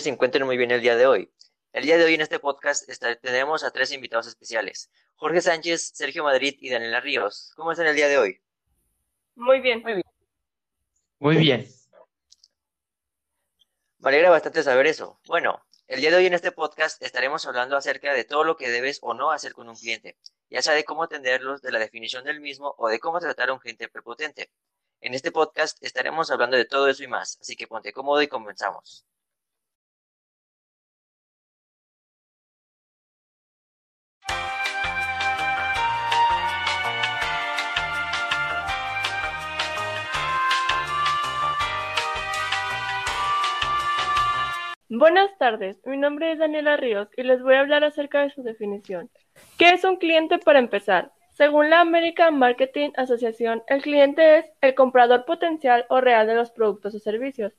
[0.00, 1.32] se encuentren muy bien el día de hoy.
[1.72, 6.24] El día de hoy en este podcast tenemos a tres invitados especiales, Jorge Sánchez, Sergio
[6.24, 7.52] Madrid y Daniela Ríos.
[7.56, 8.40] ¿Cómo están el día de hoy?
[9.34, 9.82] Muy bien.
[9.82, 10.04] Muy bien.
[11.18, 11.68] Muy bien.
[13.98, 15.20] Me alegra bastante saber eso.
[15.26, 18.68] Bueno, el día de hoy en este podcast estaremos hablando acerca de todo lo que
[18.68, 20.18] debes o no hacer con un cliente,
[20.50, 23.52] ya sea de cómo atenderlos, de la definición del mismo o de cómo tratar a
[23.52, 24.50] un cliente prepotente.
[25.00, 28.28] En este podcast estaremos hablando de todo eso y más, así que ponte cómodo y
[28.28, 29.06] comenzamos.
[44.94, 48.42] Buenas tardes, mi nombre es Daniela Ríos y les voy a hablar acerca de su
[48.42, 49.08] definición.
[49.56, 51.12] ¿Qué es un cliente para empezar?
[51.30, 56.50] Según la American Marketing Association, el cliente es el comprador potencial o real de los
[56.50, 57.54] productos o servicios.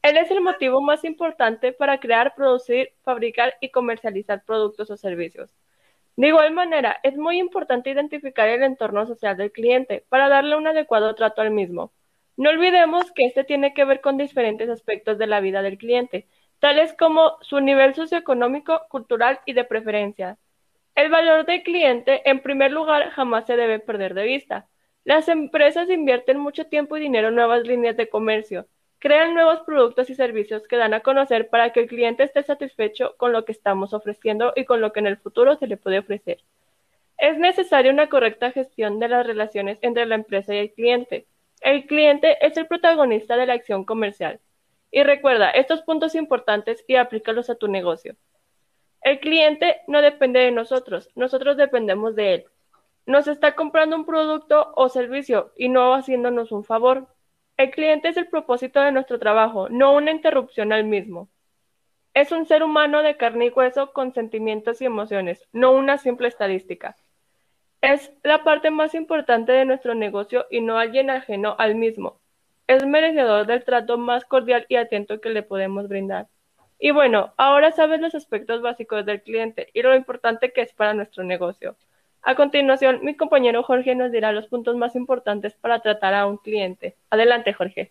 [0.00, 5.54] Él es el motivo más importante para crear, producir, fabricar y comercializar productos o servicios.
[6.16, 10.66] De igual manera, es muy importante identificar el entorno social del cliente para darle un
[10.66, 11.92] adecuado trato al mismo.
[12.38, 16.26] No olvidemos que este tiene que ver con diferentes aspectos de la vida del cliente,
[16.60, 20.38] tales como su nivel socioeconómico, cultural y de preferencia.
[20.94, 24.68] El valor del cliente, en primer lugar, jamás se debe perder de vista.
[25.04, 28.66] Las empresas invierten mucho tiempo y dinero en nuevas líneas de comercio,
[28.98, 33.14] crean nuevos productos y servicios que dan a conocer para que el cliente esté satisfecho
[33.16, 35.98] con lo que estamos ofreciendo y con lo que en el futuro se le puede
[35.98, 36.38] ofrecer.
[37.16, 41.26] Es necesaria una correcta gestión de las relaciones entre la empresa y el cliente.
[41.62, 44.40] El cliente es el protagonista de la acción comercial.
[44.90, 48.16] Y recuerda estos puntos importantes y aplícalos a tu negocio.
[49.02, 52.44] El cliente no depende de nosotros, nosotros dependemos de él.
[53.06, 57.06] Nos está comprando un producto o servicio y no haciéndonos un favor.
[57.56, 61.28] El cliente es el propósito de nuestro trabajo, no una interrupción al mismo.
[62.12, 66.28] Es un ser humano de carne y hueso con sentimientos y emociones, no una simple
[66.28, 66.96] estadística.
[67.80, 72.19] Es la parte más importante de nuestro negocio y no alguien ajeno al mismo
[72.70, 76.28] es merecedor del trato más cordial y atento que le podemos brindar.
[76.78, 80.94] Y bueno, ahora sabes los aspectos básicos del cliente y lo importante que es para
[80.94, 81.74] nuestro negocio.
[82.22, 86.36] A continuación, mi compañero Jorge nos dirá los puntos más importantes para tratar a un
[86.36, 86.96] cliente.
[87.10, 87.90] Adelante, Jorge.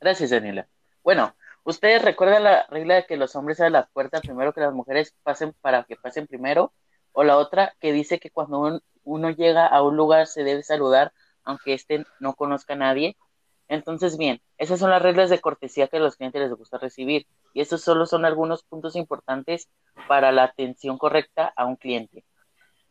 [0.00, 0.68] Gracias, Daniela.
[1.02, 1.34] Bueno,
[1.64, 5.12] ¿ustedes recuerdan la regla de que los hombres abren la puerta primero que las mujeres
[5.24, 6.72] pasen para que pasen primero?
[7.10, 11.12] O la otra que dice que cuando uno llega a un lugar se debe saludar
[11.46, 13.16] aunque éste no conozca a nadie.
[13.68, 17.26] Entonces, bien, esas son las reglas de cortesía que a los clientes les gusta recibir
[17.52, 19.68] y estos solo son algunos puntos importantes
[20.08, 22.24] para la atención correcta a un cliente.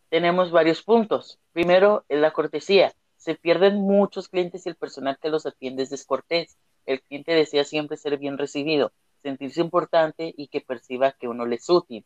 [0.10, 1.40] Tenemos varios puntos.
[1.54, 2.94] Primero es la cortesía.
[3.16, 6.58] Se pierden muchos clientes y el personal que los atiende es descortés.
[6.86, 8.92] El cliente desea siempre ser bien recibido,
[9.24, 12.06] sentirse importante y que perciba que uno le es útil.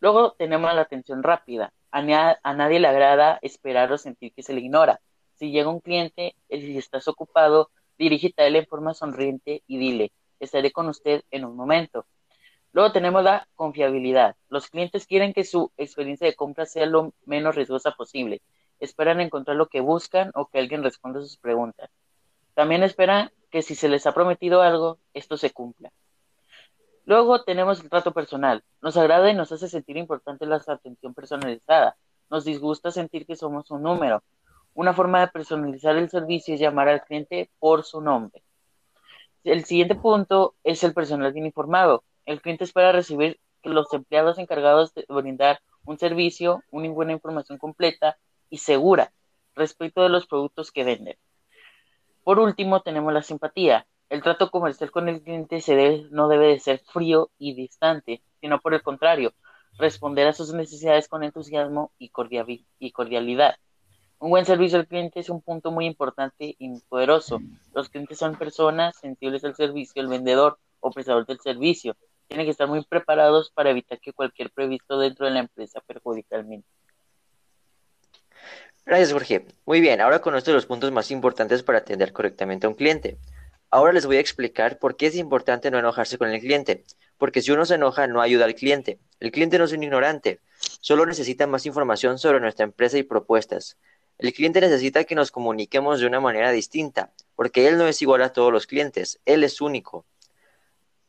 [0.00, 1.72] Luego tenemos la atención rápida.
[1.92, 5.00] A, a nadie le agrada esperar o sentir que se le ignora.
[5.34, 7.70] Si llega un cliente, si estás ocupado,
[8.02, 12.04] Dirígete a él en forma sonriente y dile, estaré con usted en un momento.
[12.72, 14.34] Luego tenemos la confiabilidad.
[14.48, 18.42] Los clientes quieren que su experiencia de compra sea lo menos riesgosa posible.
[18.80, 21.90] Esperan encontrar lo que buscan o que alguien responda a sus preguntas.
[22.54, 25.92] También esperan que si se les ha prometido algo, esto se cumpla.
[27.04, 28.64] Luego tenemos el trato personal.
[28.80, 31.96] Nos agrada y nos hace sentir importante la atención personalizada.
[32.30, 34.24] Nos disgusta sentir que somos un número.
[34.74, 38.42] Una forma de personalizar el servicio es llamar al cliente por su nombre.
[39.44, 42.04] El siguiente punto es el personal bien informado.
[42.24, 47.58] El cliente espera recibir que los empleados encargados de brindar un servicio, una buena información
[47.58, 48.16] completa
[48.48, 49.12] y segura
[49.54, 51.16] respecto de los productos que venden.
[52.24, 53.86] Por último, tenemos la simpatía.
[54.08, 55.60] El trato comercial con el cliente
[56.10, 59.34] no debe de ser frío y distante, sino por el contrario,
[59.78, 63.56] responder a sus necesidades con entusiasmo y cordialidad.
[64.22, 67.40] Un buen servicio al cliente es un punto muy importante y poderoso.
[67.74, 71.96] Los clientes son personas sensibles al servicio, el vendedor o prestador del servicio.
[72.28, 76.36] Tienen que estar muy preparados para evitar que cualquier previsto dentro de la empresa perjudique
[76.36, 76.62] al mismo.
[78.86, 79.44] Gracias, Jorge.
[79.66, 83.18] Muy bien, ahora conozco los puntos más importantes para atender correctamente a un cliente.
[83.70, 86.84] Ahora les voy a explicar por qué es importante no enojarse con el cliente.
[87.18, 89.00] Porque si uno se enoja, no ayuda al cliente.
[89.18, 90.38] El cliente no es un ignorante,
[90.80, 93.76] solo necesita más información sobre nuestra empresa y propuestas.
[94.22, 98.22] El cliente necesita que nos comuniquemos de una manera distinta, porque él no es igual
[98.22, 100.06] a todos los clientes, él es único.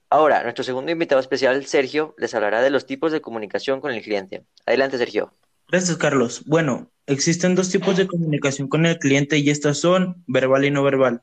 [0.10, 4.02] Ahora, nuestro segundo invitado especial, Sergio, les hablará de los tipos de comunicación con el
[4.02, 4.46] cliente.
[4.66, 5.32] Adelante, Sergio.
[5.70, 6.42] Gracias, Carlos.
[6.48, 10.82] Bueno, existen dos tipos de comunicación con el cliente y estas son verbal y no
[10.82, 11.22] verbal.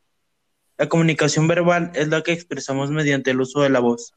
[0.79, 4.13] La comunicación verbal es la que expresamos mediante el uso de la voz.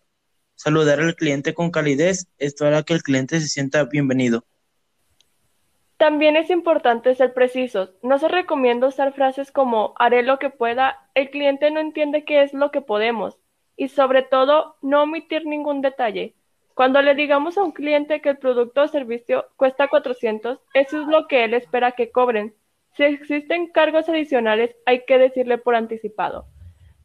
[0.54, 4.46] Saludar al cliente con calidez, esto hará que el cliente se sienta bienvenido.
[6.04, 7.94] También es importante ser precisos.
[8.02, 11.08] No se recomienda usar frases como haré lo que pueda.
[11.16, 13.40] El cliente no entiende qué es lo que podemos.
[13.78, 16.36] Y sobre todo, no omitir ningún detalle.
[16.74, 21.08] Cuando le digamos a un cliente que el producto o servicio cuesta 400, eso es
[21.08, 22.54] lo que él espera que cobren.
[22.98, 26.48] Si existen cargos adicionales, hay que decirle por anticipado.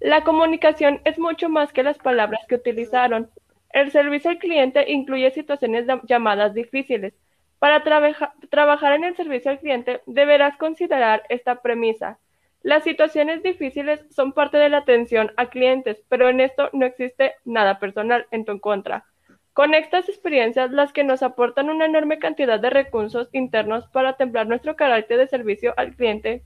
[0.00, 3.30] La comunicación es mucho más que las palabras que utilizaron.
[3.70, 7.14] El servicio al cliente incluye situaciones llamadas difíciles.
[7.58, 12.18] Para trabajar en el servicio al cliente deberás considerar esta premisa.
[12.62, 17.34] Las situaciones difíciles son parte de la atención a clientes, pero en esto no existe
[17.44, 19.06] nada personal en tu contra.
[19.52, 24.46] Con estas experiencias, las que nos aportan una enorme cantidad de recursos internos para templar
[24.46, 26.44] nuestro carácter de servicio al cliente.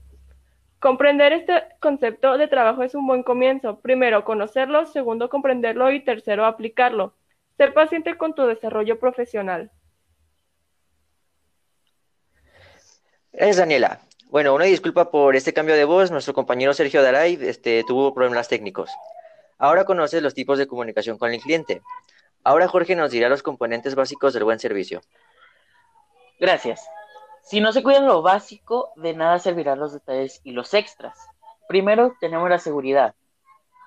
[0.79, 3.79] Comprender este concepto de trabajo es un buen comienzo.
[3.81, 7.13] Primero, conocerlo, segundo, comprenderlo y tercero, aplicarlo.
[7.57, 9.71] Ser paciente con tu desarrollo profesional.
[13.33, 13.99] Es Daniela.
[14.29, 16.11] Bueno, una disculpa por este cambio de voz.
[16.11, 18.91] Nuestro compañero Sergio Daray este, tuvo problemas técnicos.
[19.57, 21.81] Ahora conoces los tipos de comunicación con el cliente.
[22.43, 25.01] Ahora Jorge nos dirá los componentes básicos del buen servicio.
[26.39, 26.87] Gracias.
[27.41, 31.17] Si no se cuidan lo básico, de nada servirán los detalles y los extras.
[31.67, 33.15] Primero tenemos la seguridad.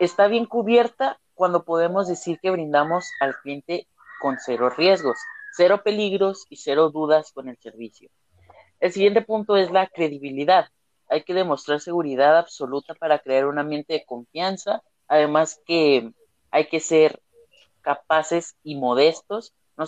[0.01, 3.87] Está bien cubierta cuando podemos decir que brindamos al cliente
[4.21, 5.19] con cero riesgos,
[5.57, 8.11] cero peligros y cero dudas con el servicio.
[8.81, 10.69] El siguiente punto es la credibilidad.
[11.09, 14.83] Hay que demostrar seguridad absoluta para crear un ambiente de confianza.
[15.09, 16.13] Además que
[16.51, 17.21] hay que ser
[17.81, 19.85] capaces y modestos, no,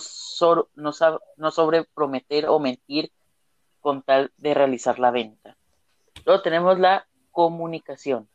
[0.75, 3.11] no, sobreprometer o mentir
[3.81, 5.57] con tal de realizar la venta.
[6.25, 8.29] Luego tenemos la comunicación.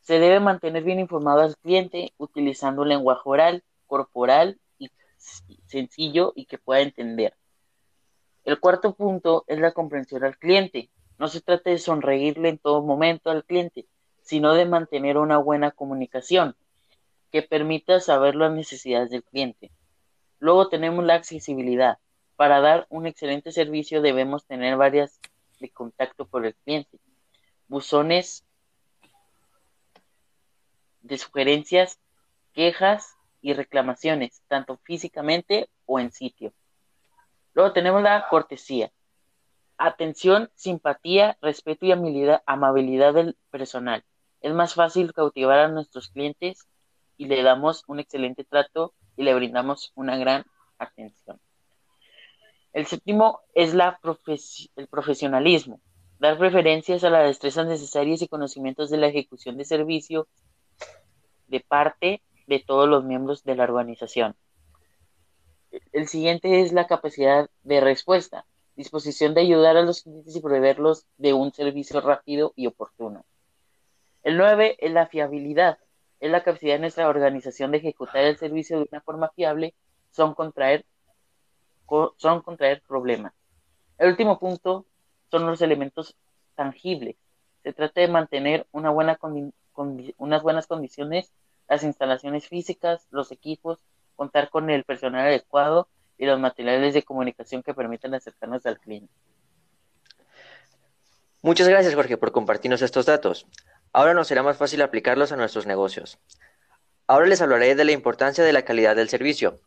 [0.00, 4.90] Se debe mantener bien informado al cliente utilizando un lenguaje oral, corporal y
[5.66, 7.34] sencillo y que pueda entender.
[8.48, 10.88] El cuarto punto es la comprensión al cliente.
[11.18, 13.84] No se trata de sonreírle en todo momento al cliente,
[14.22, 16.56] sino de mantener una buena comunicación
[17.30, 19.70] que permita saber las necesidades del cliente.
[20.38, 21.98] Luego tenemos la accesibilidad.
[22.36, 25.20] Para dar un excelente servicio debemos tener varias
[25.60, 26.98] de contacto con el cliente.
[27.66, 28.46] Buzones
[31.02, 32.00] de sugerencias,
[32.54, 36.54] quejas y reclamaciones, tanto físicamente o en sitio.
[37.58, 38.92] Luego tenemos la cortesía.
[39.78, 44.04] Atención, simpatía, respeto y amabilidad del personal.
[44.40, 46.68] Es más fácil cautivar a nuestros clientes
[47.16, 50.44] y le damos un excelente trato y le brindamos una gran
[50.78, 51.40] atención.
[52.72, 55.80] El séptimo es el profesionalismo,
[56.20, 60.28] dar preferencias a las destrezas necesarias y conocimientos de la ejecución de servicio
[61.48, 64.36] de parte de todos los miembros de la organización.
[65.92, 71.06] El siguiente es la capacidad de respuesta, disposición de ayudar a los clientes y proveerlos
[71.16, 73.24] de un servicio rápido y oportuno.
[74.22, 75.78] El nueve es la fiabilidad,
[76.20, 79.74] es la capacidad de nuestra organización de ejecutar el servicio de una forma fiable,
[80.10, 80.84] son contraer,
[82.16, 83.32] son contraer problemas.
[83.98, 84.86] El último punto
[85.30, 86.16] son los elementos
[86.54, 87.16] tangibles.
[87.62, 89.18] Se trata de mantener una buena
[90.16, 91.32] unas buenas condiciones,
[91.68, 93.78] las instalaciones físicas, los equipos,
[94.18, 99.14] contar con el personal adecuado y los materiales de comunicación que permitan acercarnos al cliente.
[101.40, 103.46] Muchas gracias, Jorge, por compartirnos estos datos.
[103.92, 106.18] Ahora nos será más fácil aplicarlos a nuestros negocios.
[107.06, 109.60] Ahora les hablaré de la importancia de la calidad del servicio.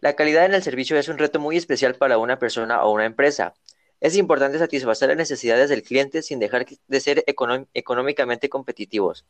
[0.00, 3.04] La calidad en el servicio es un reto muy especial para una persona o una
[3.04, 3.52] empresa.
[4.00, 9.26] Es importante satisfacer las necesidades del cliente sin dejar de ser económicamente competitivos.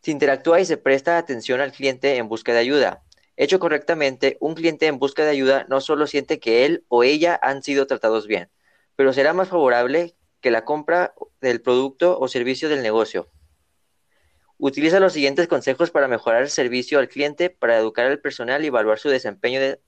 [0.00, 3.02] Se interactúa y se presta atención al cliente en busca de ayuda.
[3.40, 7.40] Hecho correctamente, un cliente en busca de ayuda no solo siente que él o ella
[7.42, 8.50] han sido tratados bien,
[8.96, 13.30] pero será más favorable que la compra del producto o servicio del negocio.
[14.58, 18.66] Utiliza los siguientes consejos para mejorar el servicio al cliente, para educar al personal y
[18.66, 19.80] evaluar su desempeño de,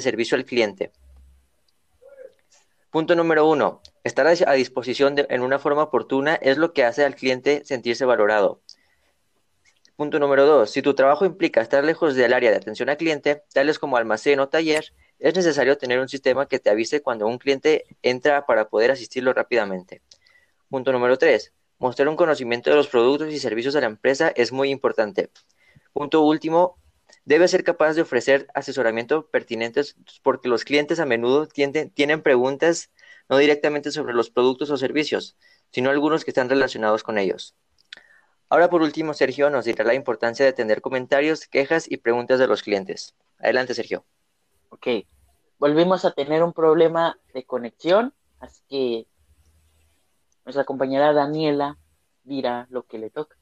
[0.00, 0.92] servicio al cliente.
[2.90, 3.82] Punto número uno.
[4.04, 8.62] Estar a disposición en una forma oportuna es lo que hace al cliente sentirse valorado.
[9.96, 10.70] Punto número dos.
[10.70, 14.38] Si tu trabajo implica estar lejos del área de atención al cliente, tales como almacén
[14.40, 18.68] o taller, es necesario tener un sistema que te avise cuando un cliente entra para
[18.68, 20.02] poder asistirlo rápidamente.
[20.68, 21.50] Punto número 3.
[21.78, 25.30] Mostrar un conocimiento de los productos y servicios de la empresa es muy importante.
[25.94, 26.76] Punto último,
[27.24, 29.80] debe ser capaz de ofrecer asesoramiento pertinente
[30.22, 32.90] porque los clientes a menudo tienen preguntas
[33.30, 35.38] no directamente sobre los productos o servicios,
[35.72, 37.54] sino algunos que están relacionados con ellos.
[38.48, 42.46] Ahora por último, Sergio nos dirá la importancia de tener comentarios, quejas y preguntas de
[42.46, 43.16] los clientes.
[43.38, 44.04] Adelante, Sergio.
[44.68, 44.86] Ok,
[45.58, 49.06] volvimos a tener un problema de conexión, así que
[50.44, 51.76] nuestra compañera Daniela
[52.22, 53.36] dirá lo que le toca.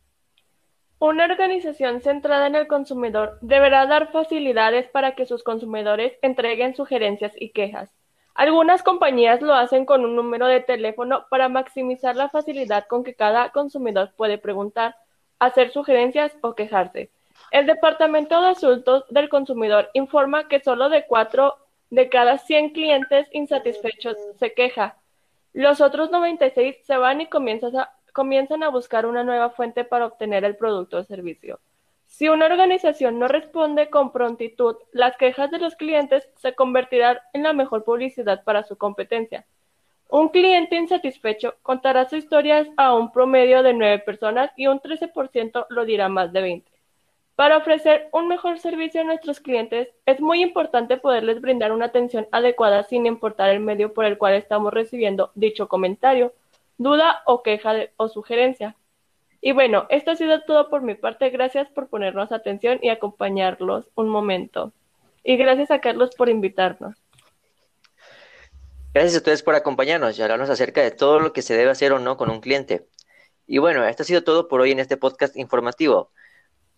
[0.99, 7.33] Una organización centrada en el consumidor deberá dar facilidades para que sus consumidores entreguen sugerencias
[7.37, 7.91] y quejas.
[8.35, 13.15] Algunas compañías lo hacen con un número de teléfono para maximizar la facilidad con que
[13.15, 14.97] cada consumidor puede preguntar,
[15.39, 17.11] hacer sugerencias o quejarse.
[17.53, 21.59] El Departamento de Asuntos del Consumidor informa que solo de cuatro
[21.91, 24.97] de cada 100 clientes insatisfechos se queja.
[25.53, 30.07] Los otros 96 se van y comienzan a, comienzan a buscar una nueva fuente para
[30.07, 31.61] obtener el producto o servicio.
[32.17, 37.43] Si una organización no responde con prontitud, las quejas de los clientes se convertirán en
[37.43, 39.47] la mejor publicidad para su competencia.
[40.09, 45.67] Un cliente insatisfecho contará su historia a un promedio de 9 personas y un 13%
[45.71, 46.71] lo dirá más de 20.
[47.35, 52.29] Para ofrecer un mejor servicio a nuestros clientes, es muy importante poderles brindar una atención
[52.31, 56.33] adecuada sin importar el medio por el cual estamos recibiendo dicho comentario,
[56.79, 58.77] duda o queja o sugerencia.
[59.47, 61.29] Y bueno, esto ha sido todo por mi parte.
[61.29, 64.73] Gracias por ponernos atención y acompañarlos un momento.
[65.23, 66.97] Y gracias a Carlos por invitarnos.
[68.95, 71.93] Gracias a ustedes por acompañarnos y hablarnos acerca de todo lo que se debe hacer
[71.93, 72.87] o no con un cliente.
[73.47, 76.11] Y bueno, esto ha sido todo por hoy en este podcast informativo.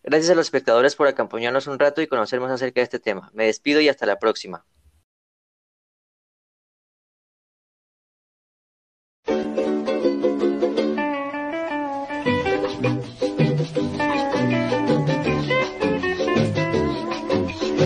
[0.03, 3.31] Gracias a los espectadores por acompañarnos un rato y conocer más acerca de este tema.
[3.33, 4.65] Me despido y hasta la próxima.